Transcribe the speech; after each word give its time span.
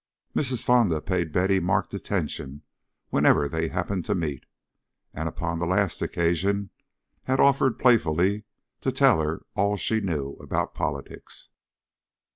Mrs. 0.35 0.63
Fonda 0.63 0.99
paid 0.99 1.31
Betty 1.31 1.59
marked 1.59 1.93
attention 1.93 2.63
whenever 3.09 3.47
they 3.47 3.67
happened 3.67 4.03
to 4.05 4.15
meet, 4.15 4.47
and 5.13 5.29
upon 5.29 5.59
the 5.59 5.67
last 5.67 6.01
occasion 6.01 6.71
had 7.25 7.39
offered 7.39 7.77
playfully 7.77 8.45
to 8.79 8.91
tell 8.91 9.21
her 9.21 9.43
"all 9.53 9.77
she 9.77 9.99
knew" 10.01 10.31
about 10.39 10.73
politics. 10.73 11.49